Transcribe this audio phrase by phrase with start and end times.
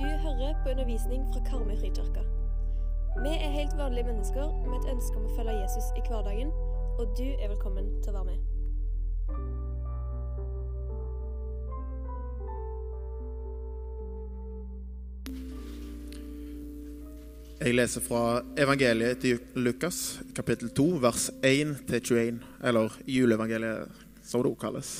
[0.00, 2.22] Du hører på undervisning fra Karmøy frikirke.
[3.24, 6.52] Vi er helt vanlige mennesker med et ønske om å følge Jesus i hverdagen,
[6.96, 8.38] og du er velkommen til å være med.
[17.60, 18.24] Jeg leser fra
[18.56, 22.40] evangeliet til Lukas, kapittel 2, vers 1-21.
[22.64, 24.96] Eller juleevangeliet, som det også kalles.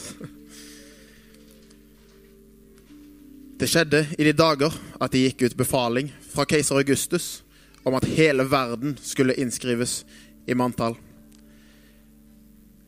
[3.60, 4.72] Det skjedde i de dager
[5.04, 7.42] at det gikk ut befaling fra keiser Augustus
[7.84, 9.98] om at hele verden skulle innskrives
[10.48, 10.94] i manntall.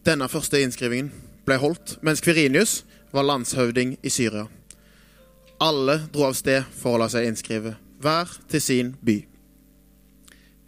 [0.01, 1.11] Denne første innskrivingen
[1.45, 4.47] ble holdt mens Kvirinius var landshøvding i Syria.
[5.61, 9.19] Alle dro av sted for å la seg innskrive, hver til sin by.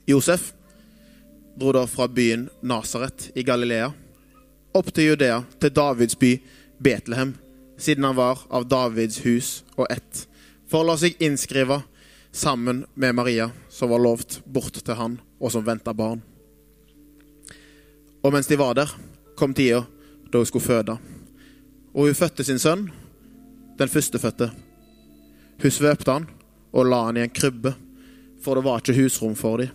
[0.05, 0.51] Josef
[1.57, 3.89] dro da fra byen Nasaret i Galilea
[4.77, 6.35] opp til Judea, til Davids by
[6.85, 7.39] Betlehem,
[7.77, 10.27] siden han var av Davids hus og ett,
[10.69, 11.83] for å la seg innskrive
[12.35, 16.23] sammen med Maria, som var lovt bort til han, og som venta barn.
[18.25, 18.91] Og mens de var der,
[19.37, 19.85] kom tida
[20.31, 20.97] da hun skulle føde,
[21.95, 22.89] og hun fødte sin sønn,
[23.79, 24.51] den førstefødte.
[25.63, 26.27] Hun svøpte han
[26.75, 27.75] og la han i en krybbe,
[28.43, 29.71] for det var ikke husrom for dem.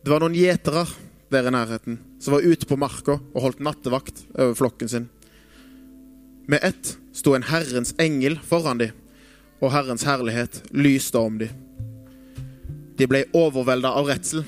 [0.00, 0.86] Det var noen gjetere
[1.30, 5.10] der i nærheten som var ute på marka og holdt nattevakt over flokken sin.
[6.50, 8.90] Med ett sto en Herrens engel foran dem,
[9.62, 11.52] og Herrens herlighet lyste om dem.
[12.98, 14.42] De ble overvelda av redsel,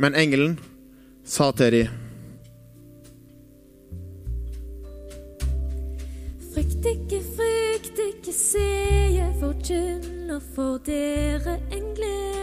[0.00, 0.56] men engelen
[1.28, 1.92] sa til dem
[6.54, 8.66] Frykt ikke, frykt ikke, se
[9.18, 12.37] jeg forkynner for dere en glede.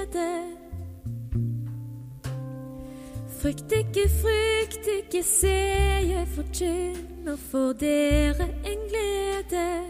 [3.45, 9.81] Frykt ikke, frykt ikke, se jeg forkynner for dere en glede.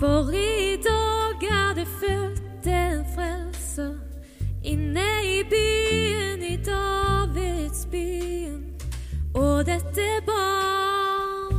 [0.00, 3.94] For i dag er det født en frelser
[4.62, 8.64] inne i byen, i Davids byen.
[9.34, 11.54] Og dette barn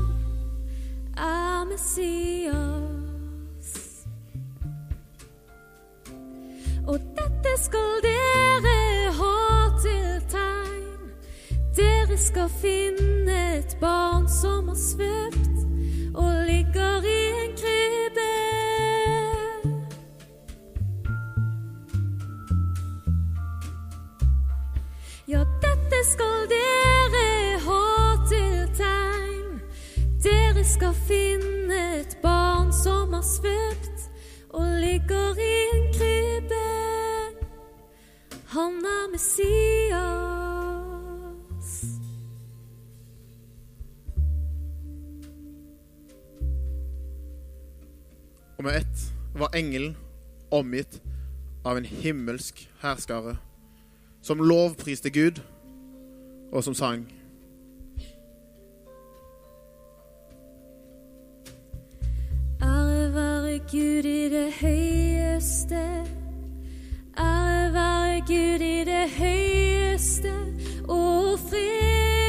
[1.18, 2.54] er Messias.
[6.88, 8.83] Og dette skal dere
[12.14, 15.64] Dere skal finne et barn som har svøpt
[16.14, 18.26] og ligger i en krybbe.
[25.28, 27.82] Ja, dette skal dere ha
[28.30, 29.58] til tegn.
[30.22, 34.06] Dere skal finne et barn som har svøpt
[34.54, 36.64] og ligger i en krybbe.
[38.54, 40.43] Han er Messias.
[48.64, 49.96] Og ett var engelen
[50.52, 51.02] omgitt
[51.66, 53.36] av en himmelsk herskare,
[54.22, 55.42] som lovpriste Gud,
[56.52, 57.04] og som sang.
[62.62, 65.84] Ære være Gud i det høyeste.
[67.20, 70.36] Ære være Gud i det høyeste.
[70.88, 72.23] Og fred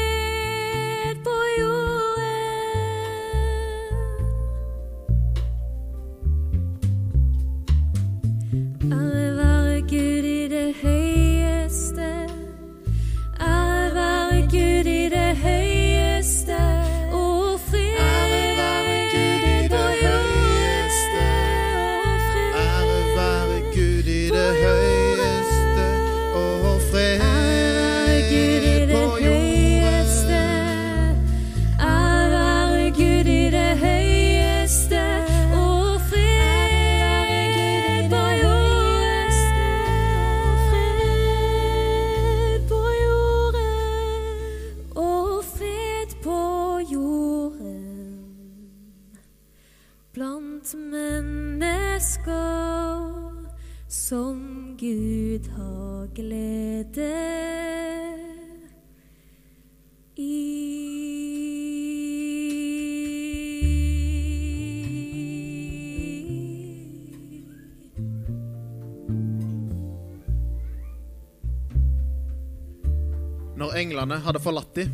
[74.05, 74.91] Når hadde forlatt dem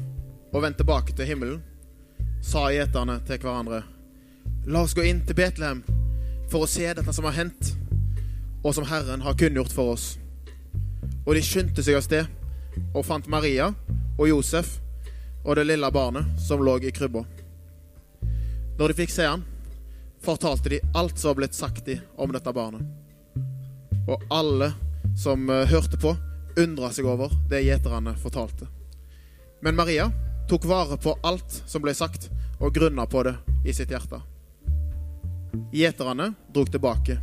[0.56, 1.60] og vendt tilbake til himmelen,
[2.40, 3.82] sa gjeterne til hverandre,
[4.72, 5.82] La oss gå inn til Betlehem
[6.52, 7.74] for å se dette som har hendt,
[8.64, 10.06] og som Herren har kunngjort for oss.
[11.26, 12.30] Og de skyndte seg av sted
[12.94, 13.72] og fant Maria
[14.18, 14.78] og Josef
[15.44, 17.26] og det lille barnet som lå i krybba.
[18.80, 19.44] Når de fikk se han,
[20.24, 22.86] fortalte de alt som var blitt sagt de om dette barnet.
[24.08, 24.72] Og alle
[25.18, 26.14] som eh, hørte på,
[26.62, 28.70] undra seg over det gjeterne fortalte.
[29.62, 30.12] Men Maria
[30.50, 32.30] tok vare på alt som ble sagt,
[32.60, 33.36] og grunna på det
[33.66, 34.22] i sitt hjerte.
[35.74, 37.18] Gjeterne drog tilbake.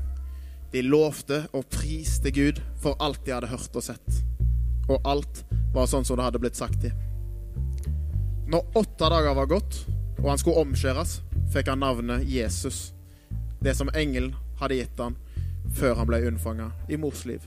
[0.73, 4.23] De lovte og priste Gud for alt de hadde hørt og sett.
[4.88, 5.43] Og alt
[5.75, 6.94] var sånn som det hadde blitt sagt til.
[8.49, 9.82] Når åtte dager var gått,
[10.23, 11.19] og han skulle omskjæres,
[11.52, 12.93] fikk han navnet Jesus.
[13.61, 15.19] Det som engelen hadde gitt han
[15.75, 17.43] før han ble unnfanga i mors liv.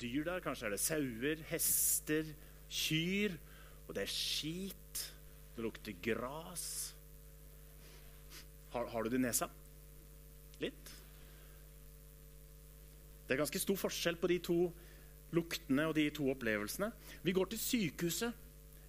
[0.00, 0.42] Dyr der.
[0.44, 2.30] Kanskje er det sauer, hester,
[2.70, 3.36] kyr.
[3.88, 5.04] Og det er skit.
[5.56, 6.64] Det lukter gras.
[8.70, 9.50] Har, har du det i nesa?
[10.62, 10.92] Litt?
[13.26, 14.60] Det er ganske stor forskjell på de to
[15.34, 16.90] luktene og de to opplevelsene.
[17.22, 18.46] Vi går til sykehuset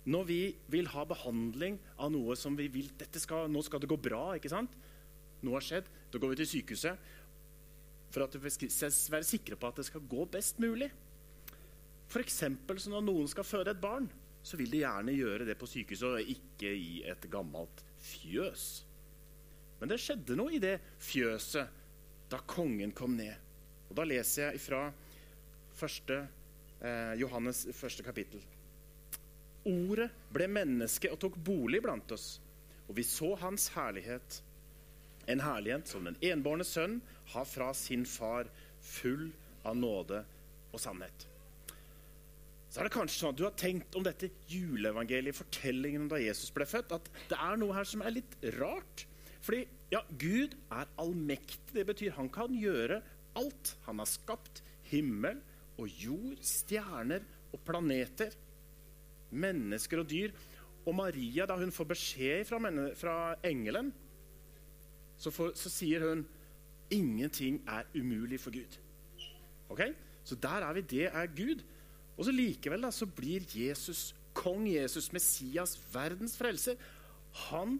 [0.10, 0.40] når vi
[0.74, 4.32] vil ha behandling av noe som vi vil dette skal, Nå skal det gå bra,
[4.34, 4.74] ikke sant?
[5.46, 5.90] Noe har skjedd.
[6.10, 7.12] Da går vi til sykehuset
[8.12, 10.92] for at vi skal være sikre på at det skal gå best mulig.
[12.12, 12.42] F.eks.
[12.92, 14.10] når noen skal føde et barn,
[14.44, 18.84] så vil de gjerne gjøre det på sykehuset og ikke i et gammelt fjøs.
[19.80, 21.80] Men det skjedde noe i det fjøset
[22.32, 23.34] da kongen kom ned.
[23.90, 24.86] Og Da leser jeg fra
[25.76, 26.28] første,
[26.82, 28.42] eh, Johannes første kapittel.
[29.68, 32.40] Ordet ble menneske og tok bolig blant oss,
[32.88, 34.42] og vi så hans herlighet.
[35.30, 37.00] En herlighet som den enbårne sønn
[37.34, 38.50] har fra sin far,
[38.82, 39.30] full
[39.68, 40.24] av nåde
[40.72, 41.28] og sannhet.
[42.72, 46.22] Så er det kanskje sånn at Du har tenkt om dette juleevangeliet, fortellingen om da
[46.22, 49.06] Jesus ble født, at det er noe her som er litt rart.
[49.44, 51.74] Fordi ja, Gud er allmektig.
[51.76, 53.02] Det betyr han kan gjøre
[53.40, 53.74] alt.
[53.88, 55.42] Han har skapt himmel
[55.82, 58.32] og jord, stjerner og planeter,
[59.32, 60.32] mennesker og dyr.
[60.86, 62.62] Og Maria, da hun får beskjed fra,
[62.98, 63.92] fra engelen,
[65.22, 66.24] så, for, så sier hun
[66.92, 68.80] ingenting er umulig for Gud.
[69.72, 69.84] Ok?
[70.26, 70.82] Så der er vi.
[70.82, 71.62] Det er Gud.
[72.18, 76.82] Og så likevel da, så blir Jesus, kong Jesus, Messias, verdens frelser.
[77.50, 77.80] Han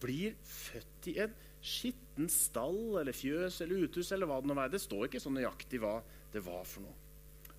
[0.00, 1.34] blir født i en
[1.66, 4.72] skitten stall eller fjøs eller uthus eller hva det nå er.
[4.72, 5.98] Det står ikke så nøyaktig hva
[6.32, 6.96] det var for noe.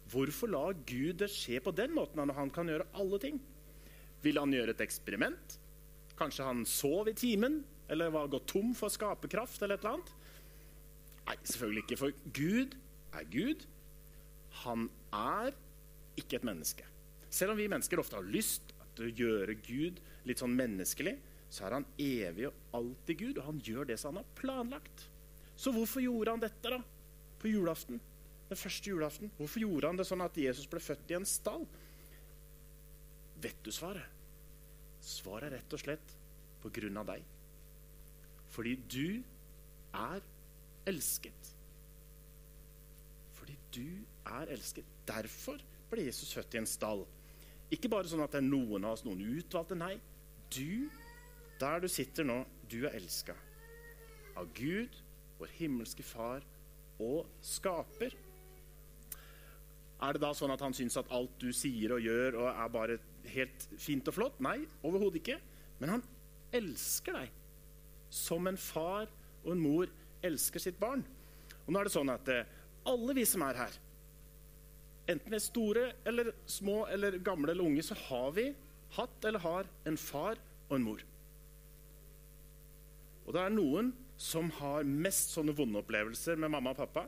[0.08, 3.42] Hvorfor la Gud det skje på den måten når han kan gjøre alle ting?
[4.24, 5.58] Ville han gjøre et eksperiment?
[6.18, 7.60] Kanskje han sov i timen?
[7.90, 9.62] Eller var gått tom for skaperkraft?
[9.62, 10.14] eller et eller annet?
[11.28, 12.00] Nei, selvfølgelig ikke.
[12.00, 12.76] For Gud
[13.14, 13.66] er Gud.
[14.64, 15.56] Han er
[16.20, 16.88] ikke et menneske.
[17.30, 21.18] Selv om vi mennesker ofte har lyst til å gjøre Gud litt sånn menneskelig,
[21.50, 25.08] så er han evig og alltid Gud, og han gjør det som han har planlagt.
[25.58, 26.82] Så hvorfor gjorde han dette da,
[27.40, 28.02] på julaften?
[28.48, 29.32] Den første julaften.
[29.38, 31.66] Hvorfor gjorde han det sånn at Jesus ble født i en stall?
[33.44, 34.16] Vet du svaret?
[35.04, 36.14] Svaret er rett og slett
[36.64, 37.26] på grunn av deg.
[38.54, 39.24] Fordi du
[39.94, 40.24] er
[40.88, 41.54] elsket.
[43.38, 43.88] Fordi du
[44.26, 44.86] er elsket.
[45.08, 45.60] Derfor
[45.92, 47.06] ble Jesus født i en stall.
[47.72, 49.76] Ikke bare sånn at det er noen av oss, noen utvalgte.
[49.80, 49.98] Nei,
[50.56, 50.88] du,
[51.60, 52.42] der du sitter nå,
[52.72, 53.36] du er elska.
[54.38, 54.94] Av Gud,
[55.40, 56.46] vår himmelske Far
[57.04, 58.16] og Skaper.
[59.98, 62.72] Er det da sånn at han syns at alt du sier og gjør, og er
[62.74, 63.00] bare
[63.34, 64.40] helt fint og flott?
[64.46, 65.40] Nei, overhodet ikke.
[65.82, 66.06] Men han
[66.56, 67.44] elsker deg
[68.10, 69.10] som en far
[69.44, 69.92] og en mor
[70.26, 71.04] elsker sitt barn.
[71.66, 72.48] Og nå er det sånn at eh,
[72.88, 73.76] alle vi som er her,
[75.08, 78.50] enten vi er store eller små eller gamle eller unge, så har vi
[78.98, 81.04] hatt eller har en far og en mor.
[83.28, 87.06] Og det er noen som har mest sånne vonde opplevelser med mamma og pappa.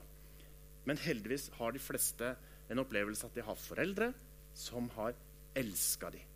[0.88, 2.34] Men heldigvis har de fleste
[2.70, 4.12] en opplevelse at de har foreldre
[4.58, 5.16] som har
[5.58, 6.29] elska dem.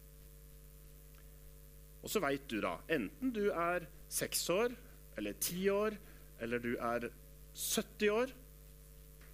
[2.04, 4.74] Og så veit du, da, enten du er seks år
[5.18, 5.96] eller ti år
[6.44, 7.08] eller du er
[7.54, 8.34] 70 år,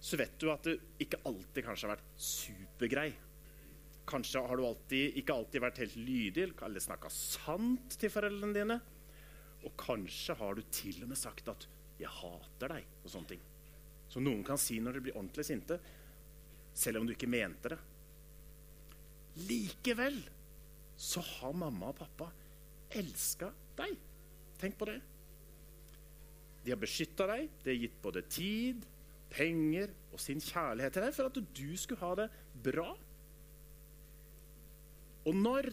[0.00, 3.08] så vet du at du ikke alltid kanskje har vært supergrei.
[4.08, 8.78] Kanskje har du alltid, ikke alltid vært helt lydig eller snakka sant til foreldrene dine.
[9.66, 11.66] Og kanskje har du til og med sagt at
[11.98, 13.40] 'jeg hater deg' og sånne ting.
[14.08, 15.78] Som noen kan si når de blir ordentlig sinte,
[16.74, 17.78] selv om du ikke mente det.
[19.36, 20.22] Likevel
[20.96, 22.30] så har mamma og pappa
[22.98, 23.98] elska deg.
[24.60, 24.98] Tenk på det.
[26.64, 28.88] De har beskytta deg, de har gitt både tid
[29.30, 32.26] penger og sin kjærlighet til deg for at du skulle ha det
[32.64, 32.88] bra.
[35.28, 35.70] Og når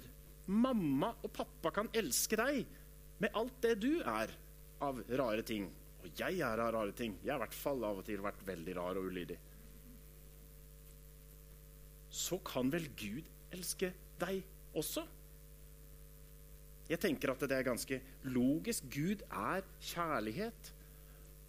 [0.47, 2.61] mamma og pappa kan elske deg
[3.23, 4.31] med alt det du er
[4.85, 5.63] av rare ting
[6.05, 7.15] Og jeg er av rare ting.
[7.23, 9.35] Jeg har i hvert fall av og til vært veldig rar og ulydig.
[12.13, 13.89] Så kan vel Gud elske
[14.21, 14.45] deg
[14.77, 15.03] også?
[16.87, 17.99] Jeg tenker at det er ganske
[18.31, 18.85] logisk.
[18.93, 20.71] Gud er kjærlighet.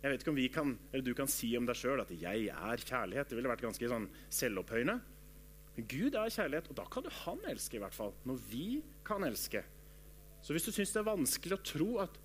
[0.03, 3.29] Jeg vet ikke om kan, du kan si om deg sjøl at 'jeg er kjærlighet'.
[3.29, 5.01] Det ville vært ganske sånn selvopphøyende.
[5.77, 8.13] Men Gud er kjærlighet, og da kan jo han elske, i hvert fall.
[8.25, 9.63] Når vi kan elske.
[10.43, 12.19] Så hvis du syns det er vanskelig å tro at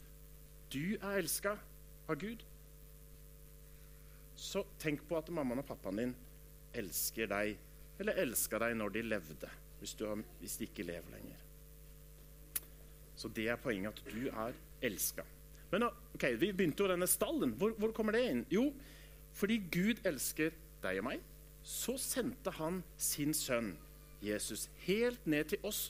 [0.74, 1.58] du er elska
[2.10, 2.44] av Gud,
[4.36, 6.16] så tenk på at mammaen og pappaen din
[6.74, 7.58] elsker deg,
[8.00, 10.08] eller elska deg når de levde, hvis, du,
[10.40, 11.53] hvis de ikke lever lenger.
[13.16, 15.26] Så det er poenget, at du er elska.
[15.74, 17.56] Men ok, vi begynte jo denne stallen.
[17.58, 18.44] Hvor, hvor kommer det inn?
[18.52, 18.68] Jo,
[19.34, 20.54] fordi Gud elsker
[20.84, 21.24] deg og meg,
[21.64, 23.72] så sendte han sin sønn
[24.24, 25.88] Jesus helt ned til oss.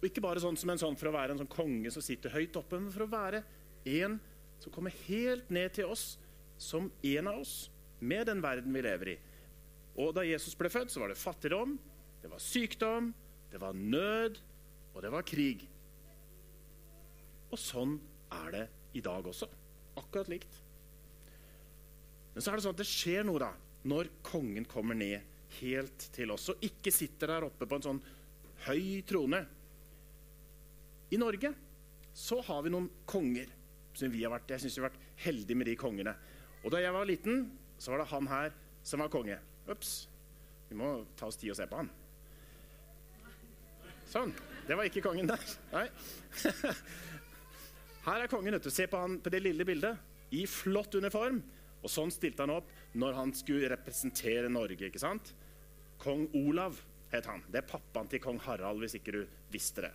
[0.00, 2.32] Og ikke bare sånn som en sånn for å være en sånn konge som sitter
[2.34, 3.44] høyt oppe, men for å være
[3.88, 4.18] en
[4.62, 6.14] som kommer helt ned til oss
[6.60, 7.68] som en av oss,
[8.04, 9.16] med den verden vi lever i.
[10.00, 11.76] Og da Jesus ble født, så var det fattigdom,
[12.22, 13.12] det var sykdom,
[13.52, 14.40] det var nød,
[14.94, 15.64] og det var krig.
[17.54, 17.98] Og sånn
[18.34, 18.64] er det
[18.98, 19.46] i dag også.
[20.00, 20.56] Akkurat likt.
[22.34, 23.52] Men så er det sånn at det skjer noe da,
[23.86, 25.22] når kongen kommer ned
[25.60, 28.00] helt til oss, og ikke sitter der oppe på en sånn
[28.66, 29.44] høy trone.
[31.14, 31.52] I Norge
[32.14, 33.52] så har vi noen konger
[33.94, 36.14] som vi har vært, jeg synes vi har vært heldige med de kongene.
[36.64, 37.44] Og da jeg var liten,
[37.78, 39.38] så var det han her som var konge.
[39.70, 39.92] Ops.
[40.66, 41.90] Vi må ta oss tid og se på han.
[44.10, 44.34] Sånn.
[44.64, 45.54] Det var ikke kongen der.
[45.74, 45.86] Nei.
[48.04, 48.52] Her er kongen.
[48.52, 48.70] vet du.
[48.70, 49.96] Se på han på det lille bildet.
[50.32, 51.42] I flott uniform.
[51.84, 54.88] Og sånn stilte han opp når han skulle representere Norge.
[54.88, 55.34] ikke sant?
[56.00, 56.80] Kong Olav
[57.12, 57.44] het han.
[57.48, 59.92] Det er pappaen til kong Harald, hvis ikke du visste det.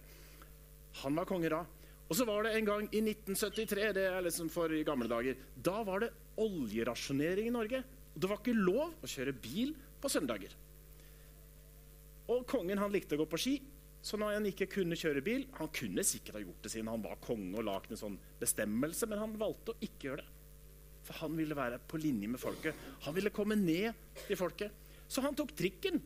[1.04, 1.64] Han var konge da.
[2.10, 5.38] Og så var det en gang i 1973, det er liksom for i gamle dager,
[5.54, 7.84] da var det oljerasjonering i Norge.
[8.16, 10.56] Og det var ikke lov å kjøre bil på søndager.
[12.30, 13.60] Og kongen han likte å gå på ski,
[14.02, 17.02] så når han ikke kunne kjøre bil Han kunne sikkert ha gjort det siden han
[17.04, 20.36] var konge og lagd en sånn bestemmelse, men han valgte å ikke gjøre det.
[21.04, 22.76] For han ville være på linje med folket.
[23.06, 24.90] Han ville komme ned til folket.
[25.10, 25.98] Så han tok trikken.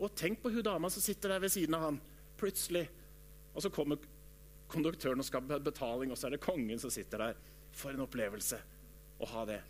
[0.00, 1.98] Og tenk på hun dama som sitter der ved siden av han.
[2.40, 2.86] Plutselig.
[3.52, 4.00] Og så kommer
[4.70, 7.42] konduktøren og skal ha betaling, og så er det kongen som sitter der.
[7.76, 8.58] For en opplevelse
[9.20, 9.60] å ha det.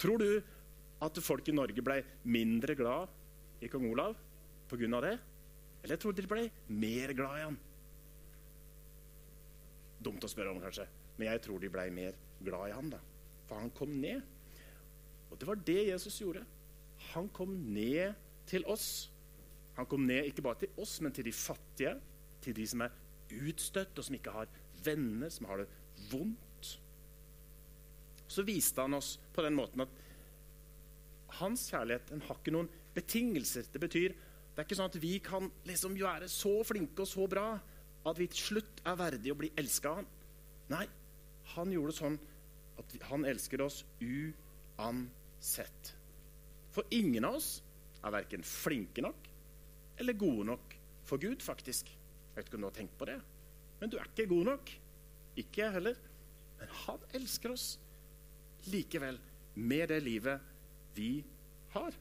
[0.00, 0.30] Tror du
[1.04, 4.16] at folk i Norge ble mindre glad i kong Olav
[4.70, 5.00] pga.
[5.04, 5.18] det?
[5.80, 7.58] Eller jeg tror de ble mer glad i han.
[10.00, 10.86] Dumt å spørre om, kanskje,
[11.18, 12.90] men jeg tror de ble mer glad i han.
[12.92, 13.00] da.
[13.48, 14.20] For han kom ned.
[15.30, 16.44] Og det var det Jesus gjorde.
[17.12, 18.14] Han kom ned
[18.48, 19.10] til oss.
[19.76, 21.94] Han kom ned ikke bare til oss, men til de fattige,
[22.44, 22.96] til de som er
[23.30, 24.50] utstøtt, og som ikke har
[24.84, 25.68] venner, som har det
[26.10, 26.70] vondt.
[28.30, 30.00] Så viste han oss på den måten at
[31.40, 33.66] hans kjærlighet den har ikke noen betingelser.
[33.72, 34.14] Det betyr
[34.60, 37.44] det er ikke sånn at vi kan liksom være så flinke og så bra
[38.10, 40.08] at vi til slutt er verdige å bli elska av han.
[40.68, 40.82] Nei,
[41.54, 42.18] han gjorde det sånn
[42.82, 45.94] at han elsker oss uansett.
[46.76, 47.48] For ingen av oss
[48.04, 49.30] er verken flinke nok
[49.96, 50.76] eller gode nok
[51.08, 51.88] for Gud, faktisk.
[51.88, 53.16] Jeg vet ikke om du har tenkt på det,
[53.80, 54.76] men du er ikke god nok.
[55.40, 56.04] Ikke jeg heller.
[56.60, 57.70] Men han elsker oss
[58.68, 59.16] likevel
[59.56, 60.52] med det livet
[61.00, 61.14] vi
[61.72, 61.96] har.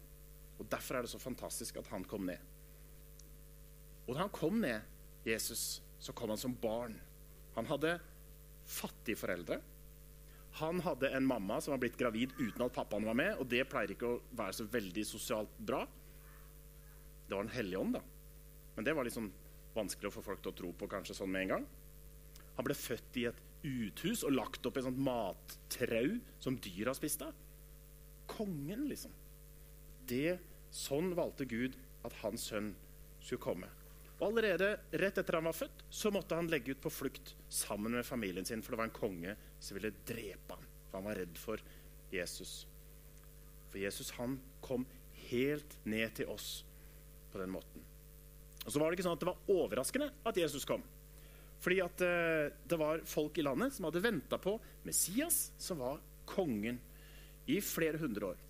[0.59, 2.48] Og Derfor er det så fantastisk at han kom ned.
[4.09, 4.81] Og da han kom ned,
[5.21, 6.95] Jesus, så kom han som barn.
[7.53, 7.99] Han hadde
[8.65, 9.59] fattige foreldre.
[10.57, 13.67] Han hadde en mamma som var blitt gravid uten at pappaen var med, og det
[13.69, 15.83] pleier ikke å være så veldig sosialt bra.
[17.27, 18.01] Det var Den hellige ånd, da.
[18.75, 19.29] Men det var liksom
[19.75, 21.67] vanskelig å få folk til å tro på kanskje sånn med en gang.
[22.57, 26.95] Han ble født i et uthus og lagt opp i et sånt mattrau som dyra
[26.97, 27.29] spiste.
[28.31, 29.13] Kongen, liksom.
[30.09, 30.39] Det,
[30.73, 32.73] sånn valgte Gud at hans sønn
[33.21, 33.69] skulle komme.
[34.19, 37.95] Og Allerede rett etter han var født, så måtte han legge ut på flukt sammen
[37.95, 40.65] med familien sin, for det var en konge som ville drepe ham.
[40.89, 41.61] For han var redd for
[42.11, 42.65] Jesus.
[43.69, 44.35] For Jesus han
[44.65, 44.83] kom
[45.29, 46.65] helt ned til oss
[47.31, 47.85] på den måten.
[48.65, 50.83] Og så var det ikke sånn at det var overraskende at Jesus kom.
[51.63, 54.55] Fordi at eh, det var folk i landet som hadde venta på
[54.87, 55.99] Messias, som var
[56.29, 56.79] kongen,
[57.49, 58.41] i flere hundre år.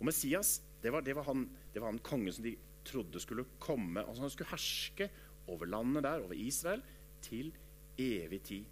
[0.00, 2.56] Og Messias det var, det var, han, det var han kongen som de
[2.88, 4.02] trodde skulle komme.
[4.02, 5.10] altså Han skulle herske
[5.48, 6.82] over landet der, over Israel,
[7.24, 7.52] til
[7.98, 8.64] evig tid.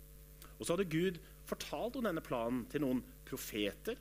[0.59, 3.97] Og så hadde Gud fortalt om denne planen til noen profeter.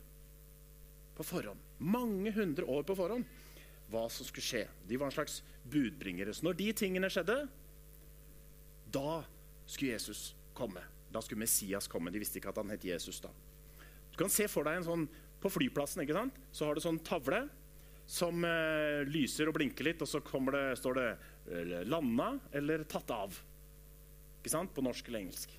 [1.16, 3.24] på forhånd, mange hundre år på forhånd,
[3.88, 4.66] hva som skulle skje.
[4.84, 6.34] De var en slags budbringere.
[6.34, 7.36] Så når de tingene skjedde,
[8.92, 9.22] da
[9.64, 10.82] skulle Jesus komme.
[11.08, 12.12] Da skulle Messias komme.
[12.12, 13.30] De visste ikke at han het Jesus da.
[14.12, 15.06] Du kan se for deg en sånn
[15.40, 16.02] på flyplassen.
[16.04, 16.36] ikke sant?
[16.52, 17.46] Så har du sånn tavle
[18.06, 23.10] som eh, lyser og blinker litt, og så det, står det eh, 'landa' eller 'tatt
[23.10, 23.40] av'.
[24.40, 24.74] Ikke sant?
[24.74, 25.50] På norsk eller engelsk.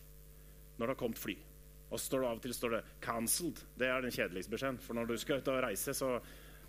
[0.77, 1.35] Når det har kommet fly.
[1.89, 3.63] Og så står det av og til står det 'cancelled'.
[3.75, 4.79] Det er den kjedeligste beskjeden.
[4.79, 6.19] For når du skal ut og reise, så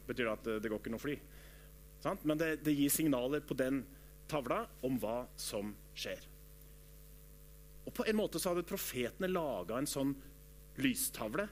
[0.06, 1.18] betyr det at det, det går ikke noe fly.
[2.02, 2.25] Sant?
[2.25, 3.85] Men det, det gir signaler på den
[4.28, 6.20] tavla om hva som skjer.
[7.87, 10.12] Og På en måte så hadde profetene laga en sånn
[10.82, 11.49] lystavle.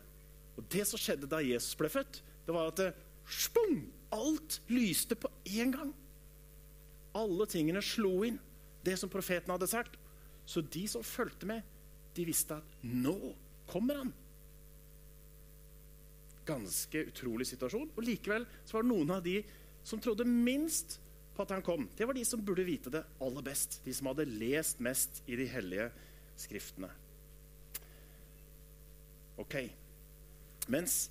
[0.56, 2.90] Og Det som skjedde da Jesus ble født, det var at det,
[3.26, 5.92] spung, alt lyste på én gang.
[7.16, 8.38] Alle tingene slo inn,
[8.84, 9.96] det som profeten hadde sagt.
[10.46, 11.62] Så de som fulgte med,
[12.14, 13.16] de visste at nå
[13.68, 14.12] kommer han.
[16.46, 17.90] Ganske utrolig situasjon.
[17.96, 19.40] Og likevel så var det noen av de
[19.86, 21.00] som trodde minst
[21.36, 21.88] på at han kom.
[21.96, 23.80] Det var de som burde vite det aller best.
[23.84, 25.90] De som hadde lest mest i de hellige
[26.38, 26.88] skriftene.
[29.36, 29.58] Ok.
[30.72, 31.10] Mens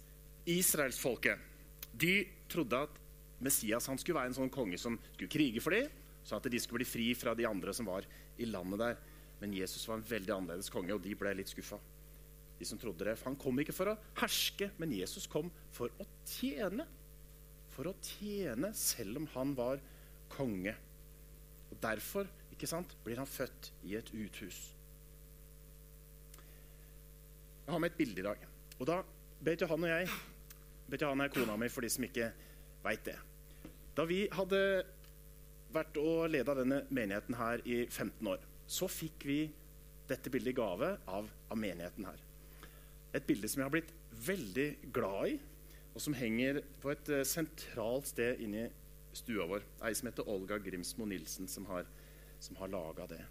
[0.50, 1.55] israelsfolket
[1.96, 2.16] de
[2.52, 3.02] trodde at
[3.44, 5.90] Messias han skulle være en sånn konge som skulle krige for dem,
[6.26, 8.08] så at de skulle bli fri fra de andre som var
[8.42, 8.96] i landet der.
[9.42, 11.78] Men Jesus var en veldig annerledes konge, og de ble litt skuffa.
[12.56, 13.18] De som trodde det.
[13.20, 16.88] For han kom ikke for å herske, men Jesus kom for å tjene.
[17.76, 19.84] For å tjene, selv om han var
[20.34, 20.74] konge.
[21.70, 24.62] Og Derfor ikke sant, blir han født i et uthus.
[27.66, 28.48] Jeg har med et bilde i dag.
[28.80, 29.02] Og da
[29.44, 30.10] vet Johan og jeg
[30.92, 32.30] Han er kona mi, for de som ikke
[32.86, 33.18] veit det.
[33.98, 34.60] Da vi hadde
[35.74, 39.40] vært og leda denne menigheten her i 15 år, så fikk vi
[40.10, 42.22] dette bildet i gave av, av menigheten her.
[43.16, 43.94] Et bilde som jeg har blitt
[44.26, 45.38] veldig glad i,
[45.96, 48.66] og som henger på et uh, sentralt sted inni
[49.16, 49.64] stua vår.
[49.88, 51.88] Ei som heter Olga Grimsmo Nilsen, som har,
[52.44, 53.24] som har laga det.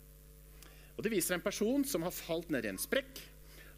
[0.97, 3.21] Og Det viser en person som har falt ned i en sprekk,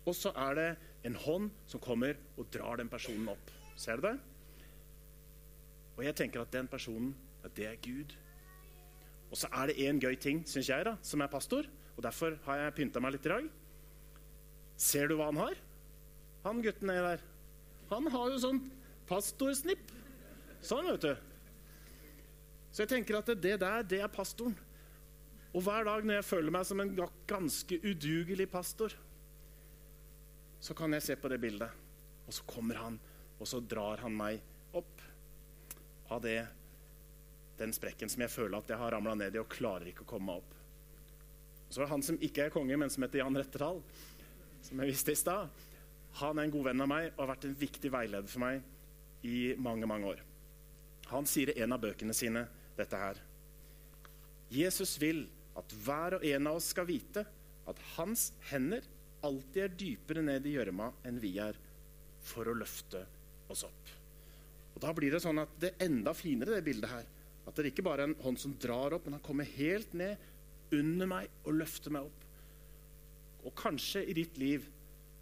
[0.07, 0.69] og så er det
[1.09, 3.51] en hånd som kommer og drar den personen opp.
[3.77, 4.17] Ser du det?
[5.97, 8.17] Og jeg tenker at den personen, ja, det er Gud.
[9.31, 11.69] Og så er det én gøy ting, syns jeg, da, som er pastor.
[11.97, 13.49] Og derfor har jeg pynta meg litt i dag.
[14.77, 15.57] Ser du hva han har?
[16.45, 17.25] Han gutten nedi der.
[17.91, 18.61] Han har jo sånn
[19.09, 19.93] pastorsnipp.
[20.65, 21.15] Sånn, vet du.
[22.71, 24.57] Så jeg tenker at det der, det er pastoren.
[25.57, 26.93] Og hver dag når jeg føler meg som en
[27.29, 28.93] ganske udugelig pastor,
[30.61, 31.73] så kan jeg se på det bildet,
[32.27, 32.99] og så kommer han,
[33.39, 34.41] og så drar han meg
[34.77, 35.03] opp
[36.13, 36.41] av det,
[37.59, 40.11] den sprekken som jeg føler at jeg har ramla ned i og klarer ikke å
[40.15, 40.53] komme meg opp.
[41.69, 43.81] Så er han som ikke er konge, men som heter Jan Retterdal,
[44.63, 45.51] som jeg visste i stad.
[46.21, 49.27] Han er en god venn av meg og har vært en viktig veileder for meg
[49.27, 50.23] i mange, mange år.
[51.11, 52.47] Han sier i en av bøkene sine
[52.79, 53.19] dette her.
[54.53, 55.25] Jesus vil
[55.59, 57.25] at hver og en av oss skal vite
[57.67, 58.85] at hans hender
[59.27, 61.57] alltid er dypere ned i gjørma enn vi er,
[62.27, 63.05] for å løfte
[63.53, 63.93] oss opp.
[64.77, 67.07] Og Da blir det sånn at det er enda finere, det bildet her.
[67.47, 70.19] At det er ikke bare en hånd som drar opp, men han kommer helt ned
[70.75, 72.25] under meg og løfter meg opp.
[73.47, 74.73] Og kanskje i ditt liv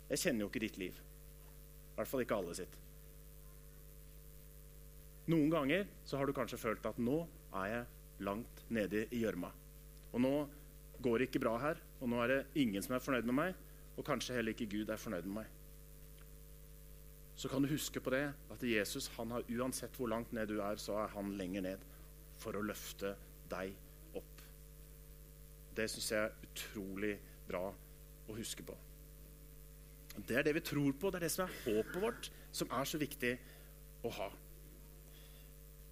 [0.04, 0.96] Jeg kjenner jo ikke ditt liv.
[1.94, 2.74] I hvert fall ikke alle sitt.
[5.32, 7.22] Noen ganger så har du kanskje følt at nå
[7.56, 9.48] er jeg langt nede i gjørma.
[10.12, 10.32] Og nå
[11.00, 13.62] går det ikke bra her, og nå er det ingen som er fornøyd med meg.
[13.96, 15.48] Og kanskje heller ikke Gud er fornøyd med meg.
[17.36, 20.60] Så kan du huske på det at Jesus han har uansett hvor langt ned du
[20.62, 21.88] er, så er han lenger ned
[22.38, 23.14] for å løfte
[23.50, 23.74] deg
[24.14, 24.44] opp.
[25.74, 27.16] Det syns jeg er utrolig
[27.48, 28.76] bra å huske på.
[30.14, 32.86] Det er det vi tror på, det er det som er håpet vårt, som er
[32.86, 33.34] så viktig
[34.06, 34.30] å ha.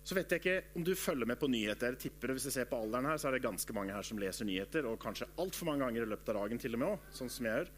[0.02, 1.94] Så vet jeg ikke om du følger med på nyheter.
[1.94, 4.18] Jeg tipper Hvis jeg ser på alderen her, så er det ganske mange her som
[4.18, 7.04] leser nyheter, og kanskje altfor mange ganger i løpet av dagen til og med òg,
[7.14, 7.70] sånn som jeg gjør.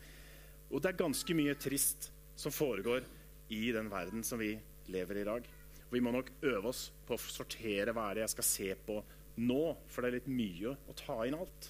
[0.70, 2.08] Og det er ganske mye trist
[2.40, 3.04] som foregår
[3.48, 4.54] i den verden som vi
[4.92, 5.48] lever i i dag.
[5.90, 8.98] Vi må nok øve oss på å sortere hva er det jeg skal se på
[9.44, 11.68] nå, for det er litt mye å ta inn alt.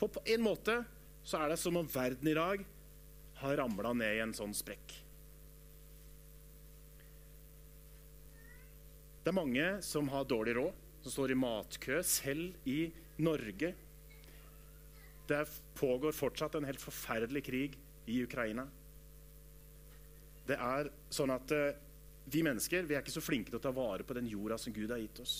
[0.00, 0.82] For på en måte
[1.22, 2.64] så er det som om verden i dag
[3.42, 4.96] har ramla ned i en sånn sprekk.
[9.22, 12.90] Det er mange som har dårlig råd, som står i matkø, selv i
[13.22, 13.72] Norge.
[15.30, 15.42] Det
[15.78, 17.76] pågår fortsatt en helt forferdelig krig
[18.10, 18.66] i Ukraina.
[20.46, 21.72] Det er sånn at uh,
[22.32, 24.74] vi mennesker vi er ikke så flinke til å ta vare på den jorda som
[24.74, 25.36] Gud har gitt oss.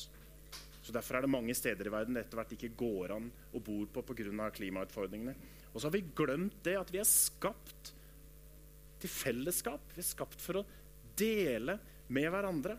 [0.82, 3.62] Så Derfor er det mange steder i verden det etter hvert ikke går an å
[3.62, 4.50] bo på pga.
[4.50, 5.34] klimautfordringene.
[5.72, 7.92] Og så har vi glemt det at vi er skapt
[9.02, 9.94] til fellesskap.
[9.94, 10.66] Vi er skapt for å
[11.18, 11.78] dele
[12.12, 12.76] med hverandre.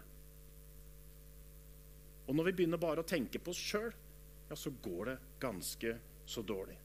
[2.28, 3.90] Og når vi begynner bare å tenke på oss sjøl,
[4.50, 5.96] ja, så går det ganske
[6.28, 6.78] så dårlig.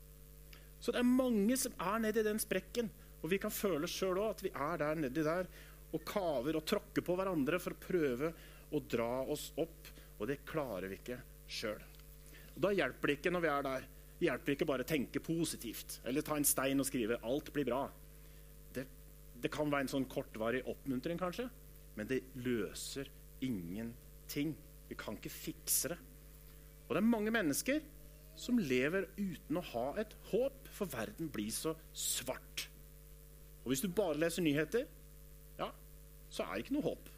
[0.81, 2.91] Så det er mange som er nedi den sprekken.
[3.23, 5.49] Og vi kan føle sjøl òg at vi er der nedi der
[5.97, 8.33] og kaver og tråkker på hverandre for å prøve
[8.75, 9.89] å dra oss opp.
[10.19, 11.81] Og det klarer vi ikke sjøl.
[12.59, 13.89] Da hjelper det ikke når vi er der.
[14.19, 17.69] Det hjelper ikke bare å tenke positivt eller ta en stein og skrive 'alt blir
[17.69, 17.89] bra'.
[18.75, 18.87] Det,
[19.43, 21.49] det kan være en sånn kortvarig oppmuntring, kanskje,
[21.95, 24.57] men det løser ingenting.
[24.89, 25.99] Vi kan ikke fikse det.
[26.89, 27.81] Og det er mange mennesker
[28.39, 32.69] som lever uten å ha et håp, for verden blir så svart.
[33.69, 34.87] Og hvis du bare leser nyheter,
[35.59, 35.67] ja,
[36.33, 37.11] så er det ikke noe håp.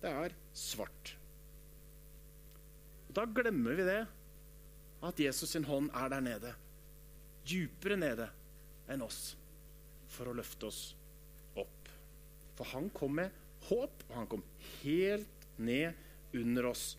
[0.00, 1.10] Det er svart.
[3.04, 3.98] Og Da glemmer vi det,
[5.04, 6.54] at Jesus sin hånd er der nede.
[7.44, 8.30] Djupere nede
[8.88, 9.34] enn oss,
[10.08, 10.80] for å løfte oss
[11.52, 11.92] opp.
[12.56, 13.36] For han kom med
[13.68, 14.48] håp, og han kom
[14.80, 16.00] helt ned
[16.32, 16.94] under oss.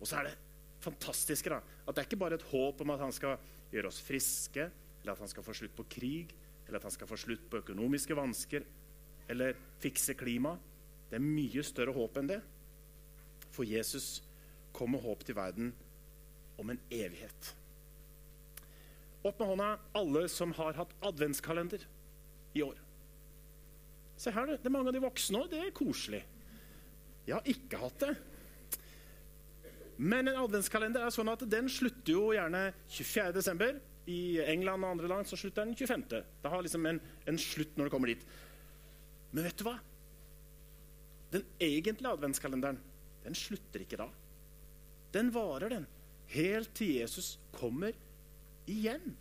[0.00, 0.38] Og så er det
[0.80, 3.36] fantastiske da, at det er ikke bare et håp om at han skal
[3.76, 6.32] gjøre oss friske, eller at han skal få slutt på krig,
[6.72, 8.64] eller at han skal få slutt på økonomiske vansker,
[9.28, 10.54] eller fikse klima.
[11.10, 12.38] Det er mye større håp enn det.
[13.52, 14.22] For Jesus
[14.72, 15.68] kom med håp til verden
[16.56, 17.50] om en evighet.
[19.20, 19.68] Opp med hånda
[20.00, 21.84] alle som har hatt adventskalender
[22.56, 22.80] i år.
[24.16, 25.52] Se her, det er mange av de voksne òg.
[25.52, 26.24] Det er koselig.
[27.28, 28.16] Jeg har ikke hatt det.
[30.00, 33.44] Men en adventskalender er sånn at den slutter jo gjerne 24.
[34.10, 36.06] I England og andre land så slutter den 25.
[36.10, 38.24] Det har liksom en, en slutt når det kommer dit.
[39.30, 39.76] Men vet du hva?
[41.32, 42.80] Den egentlige adventskalenderen
[43.22, 44.08] den slutter ikke da.
[45.14, 45.86] Den varer, den.
[46.32, 47.94] Helt til Jesus kommer
[48.66, 49.14] igjen.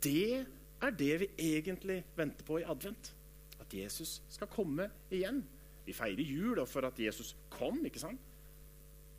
[0.00, 0.46] Det
[0.80, 3.12] er det vi egentlig venter på i advent.
[3.60, 5.42] At Jesus skal komme igjen.
[5.84, 8.20] Vi feirer jul for at Jesus kom, ikke sant?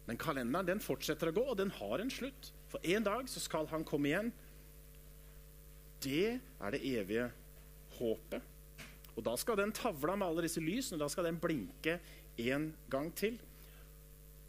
[0.07, 2.51] Men kalenderen den fortsetter å gå, og den har en slutt.
[2.71, 4.31] For en dag så skal han komme igjen.
[6.01, 7.27] Det er det evige
[7.97, 8.49] håpet.
[9.11, 11.97] Og da skal den tavla med alle disse lysene da skal den blinke
[12.39, 13.35] en gang til.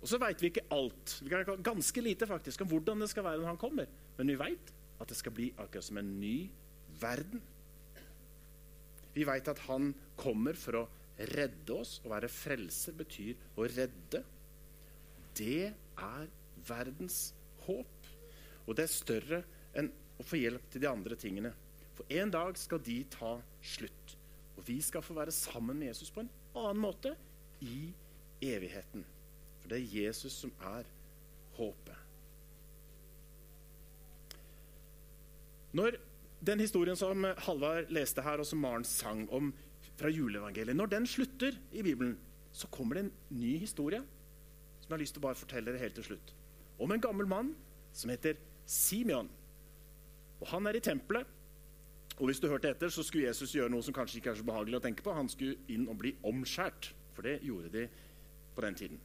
[0.03, 1.17] Og så veit vi ikke alt.
[1.23, 3.91] Vi kan ganske lite faktisk om hvordan det skal være når han kommer.
[4.19, 6.37] Men vi veit at det skal bli akkurat som en ny
[7.03, 7.43] verden.
[9.13, 10.89] Vi veit at han kommer for å
[11.35, 11.99] redde oss.
[12.03, 14.23] Å være frelser betyr å redde.
[15.39, 16.31] Det er
[16.69, 17.33] verdens
[17.67, 18.02] håp.
[18.67, 19.43] Og det er større
[19.79, 21.53] enn å få hjelp til de andre tingene.
[21.97, 23.35] For en dag skal de ta
[23.75, 24.17] slutt.
[24.57, 27.15] Og vi skal få være sammen med Jesus på en annen måte
[27.65, 27.91] i
[28.43, 29.05] evigheten.
[29.63, 30.89] For det er Jesus som er
[31.57, 31.99] håpet.
[35.73, 35.97] Når
[36.45, 39.53] den historien som Halvard leste her, og som Maren sang om
[39.97, 42.17] fra juleevangeliet, når den slutter i Bibelen,
[42.53, 44.03] så kommer det en ny historie
[44.83, 46.33] som jeg har lyst til å bare fortelle det helt til slutt.
[46.83, 47.53] Om en gammel mann
[47.97, 49.31] som heter Simeon.
[50.41, 51.27] Og Han er i tempelet.
[52.19, 54.47] Og hvis du hørte etter, så skulle Jesus gjøre noe som kanskje ikke er så
[54.47, 55.15] behagelig å tenke på.
[55.17, 56.93] Han skulle inn og bli omskjært.
[57.13, 57.87] For det gjorde de
[58.55, 59.01] på den tiden.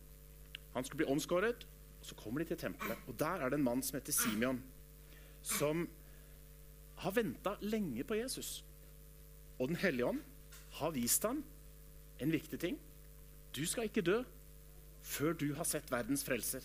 [0.73, 1.65] Han skulle bli omskåret,
[1.99, 2.99] og så kommer de til tempelet.
[3.07, 4.61] Og der er det en mann som heter Simeon,
[5.41, 5.87] som
[7.03, 8.63] har venta lenge på Jesus.
[9.59, 10.21] Og Den hellige ånd
[10.79, 11.43] har vist ham
[12.19, 12.79] en viktig ting.
[13.55, 14.21] Du skal ikke dø
[15.01, 16.61] før du har sett verdens frelser,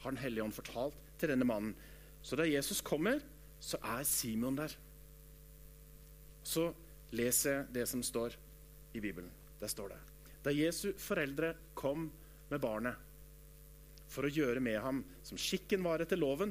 [0.00, 1.74] har Den hellige ånd fortalt til denne mannen.
[2.22, 3.20] Så da Jesus kommer,
[3.60, 4.74] så er Simon der.
[6.42, 6.70] Så
[7.14, 8.36] leser jeg det som står
[8.94, 9.30] i Bibelen.
[9.60, 10.00] Der står det
[10.42, 12.08] Da Jesu foreldre kom
[12.50, 13.10] med barnet
[14.10, 16.50] for å gjøre med ham som skikken var etter loven,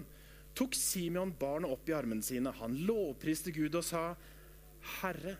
[0.57, 2.53] tok Simeon barnet opp i armene sine.
[2.57, 4.15] Han lovpriste Gud og sa,
[5.01, 5.35] Herre,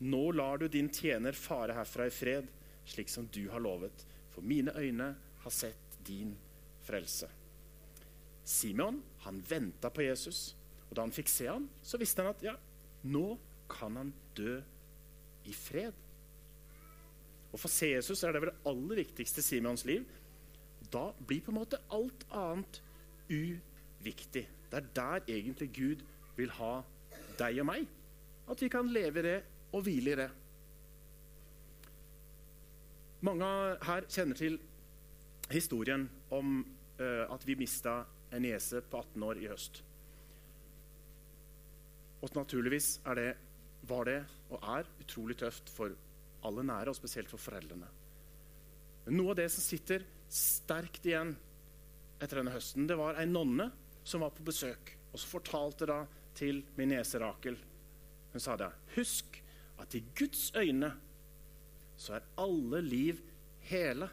[0.00, 2.48] nå lar du din tjener fare herfra i fred,
[2.88, 5.10] slik som du har lovet for mine øyne
[5.42, 6.32] har sett din
[6.86, 7.28] frelse.
[8.44, 10.54] Simon han venta på Jesus,
[10.88, 12.54] og da han fikk se ham, så visste han at ja,
[13.06, 13.26] nå
[13.70, 14.58] kan han dø
[15.48, 15.96] i fred.
[17.50, 20.04] Å få se Jesus er det vel det aller viktigste Simons liv.
[20.90, 22.80] Da blir på en måte alt annet
[23.30, 24.44] uviktig.
[24.70, 26.04] Det er der egentlig Gud
[26.38, 26.80] vil ha
[27.38, 27.88] deg og meg.
[28.50, 29.38] At vi kan leve i det
[29.74, 30.30] og hvile i det.
[33.26, 33.46] Mange
[33.84, 34.56] her kjenner til
[35.50, 36.60] historien om
[37.00, 38.00] uh, at vi mista
[38.30, 39.82] en niese på 18 år i høst.
[42.20, 43.30] Og naturligvis det,
[43.88, 45.94] var det og er utrolig tøft for
[46.44, 47.88] alle nære, og spesielt for foreldrene.
[49.06, 51.34] Men noe av det som sitter sterkt igjen
[52.20, 53.70] etter denne høsten, det var ei nonne
[54.04, 56.02] som var på besøk, og så fortalte da
[56.36, 57.56] til min niese Rakel
[58.30, 59.40] Hun sa da Husk
[59.80, 60.92] at i Guds øyne
[62.00, 63.18] så er alle liv
[63.68, 64.08] hele.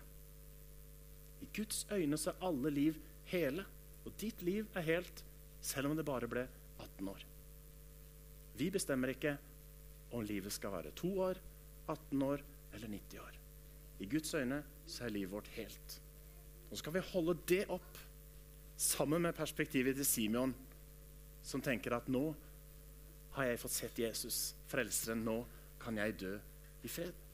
[1.41, 2.97] I Guds øyne så er alle liv
[3.31, 3.63] hele.
[4.07, 5.23] Og ditt liv er helt
[5.59, 6.45] selv om det bare ble
[6.79, 7.23] 18 år.
[8.57, 9.35] Vi bestemmer ikke
[10.15, 11.39] om livet skal være to år,
[11.91, 12.43] 18 år
[12.73, 13.39] eller 90 år.
[13.99, 15.99] I Guds øyne så er livet vårt helt.
[16.69, 17.99] Nå skal vi holde det opp
[18.77, 20.55] sammen med perspektivet til Simeon,
[21.43, 22.23] som tenker at nå
[23.37, 25.25] har jeg fått sett Jesus, frelseren.
[25.25, 25.41] Nå
[25.81, 26.35] kan jeg dø
[26.83, 27.26] i fred.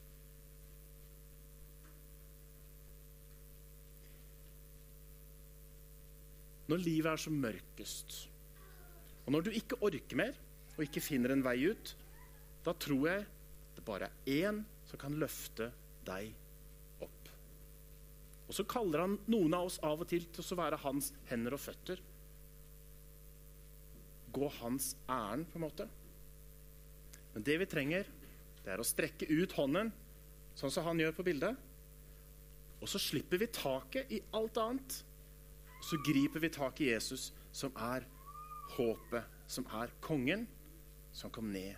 [6.70, 8.16] Når livet er som mørkest,
[9.24, 10.36] og når du ikke orker mer
[10.74, 11.92] og ikke finner en vei ut,
[12.64, 13.26] da tror jeg
[13.76, 15.70] det bare er én som kan løfte
[16.06, 16.32] deg
[17.04, 17.30] opp.
[18.48, 21.56] Og så kaller han noen av oss av og til til å være hans hender
[21.56, 22.00] og føtter.
[24.34, 25.88] Gå hans ærend, på en måte.
[27.34, 28.08] Men det vi trenger,
[28.64, 29.92] det er å strekke ut hånden,
[30.58, 31.56] sånn som han gjør på bildet.
[32.80, 35.00] Og så slipper vi taket i alt annet.
[35.84, 38.06] Så griper vi tak i Jesus, som er
[38.76, 40.46] håpet, som er kongen,
[41.12, 41.76] som kom ned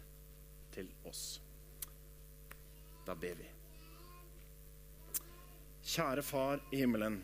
[0.70, 1.40] til oss.
[3.06, 3.48] Da ber vi.
[5.86, 7.18] Kjære Far i himmelen.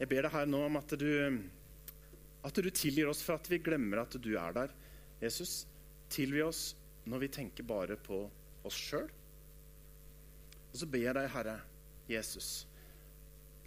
[0.00, 1.08] Jeg ber deg her nå om at du,
[2.44, 4.76] at du tilgir oss for at vi glemmer at du er der.
[5.20, 5.64] Jesus,
[6.12, 6.62] tilgi oss
[7.08, 8.22] når vi tenker bare på
[8.64, 9.08] oss sjøl.
[10.70, 11.58] Og så ber jeg deg, Herre
[12.10, 12.66] Jesus,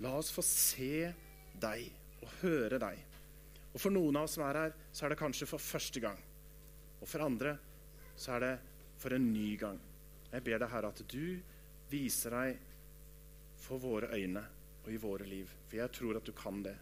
[0.04, 1.14] la oss få se
[1.62, 1.90] deg
[2.24, 3.00] og høre deg.
[3.74, 6.20] Og For noen av oss som er her, så er det kanskje for første gang.
[7.02, 7.56] Og for andre
[8.16, 8.54] så er det
[9.02, 9.80] for en ny gang.
[10.32, 11.40] Jeg ber deg, Herre, at du
[11.92, 12.60] viser deg
[13.64, 14.44] for våre øyne
[14.84, 15.50] og i våre liv.
[15.68, 16.76] For jeg tror at du kan det.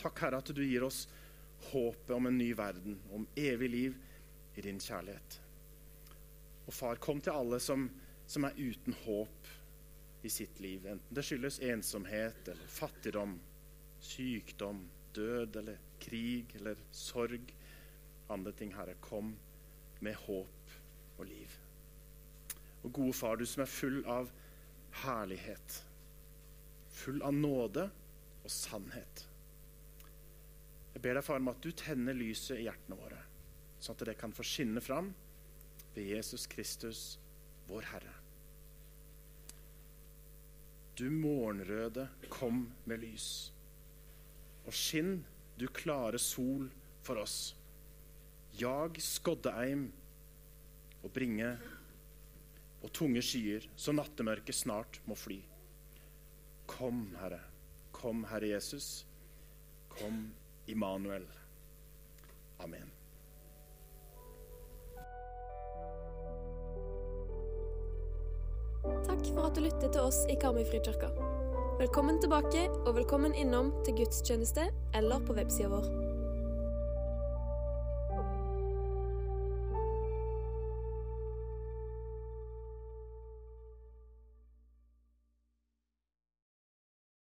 [0.00, 1.04] Takk, Herre, at du gir oss
[1.70, 3.98] håpet om en ny verden, om evig liv
[4.56, 5.40] i din kjærlighet.
[6.66, 7.88] Og far, kom til alle som,
[8.26, 9.50] som er uten håp
[10.22, 13.38] i sitt liv, enten det skyldes ensomhet eller fattigdom,
[14.00, 14.84] sykdom,
[15.14, 17.52] død eller krig eller sorg.
[18.30, 19.34] Andre ting, Herre, kom
[20.00, 20.76] med håp
[21.18, 21.56] og liv.
[22.82, 24.30] Og gode far, du som er full av
[25.04, 25.82] herlighet,
[26.90, 27.88] full av nåde
[28.40, 29.26] og sannhet.
[30.94, 33.20] Jeg ber deg, far, om at du tenner lyset i hjertene våre,
[33.80, 35.12] sånn at det kan få skinne fram
[35.94, 37.04] ved Jesus Kristus,
[37.68, 38.16] vår Herre.
[40.98, 43.50] Du morgenrøde, kom med lys.
[44.66, 45.20] Og skinn,
[45.56, 46.68] du klare sol
[47.02, 47.54] for oss.
[48.58, 49.88] Jag skoddeeim
[51.00, 51.54] og bringe
[52.80, 55.40] og tunge skyer, så nattemørket snart må fly.
[56.70, 57.40] Kom, Herre.
[57.92, 59.04] Kom, Herre Jesus.
[59.92, 60.30] Kom,
[60.66, 61.26] Immanuel.
[62.60, 62.92] Amen.
[69.04, 71.39] Takk for at du lyttet til oss i Karmøy Frikirke.
[71.80, 76.09] Velkommen tilbake, og velkommen innom til gudstjeneste eller på websida vår.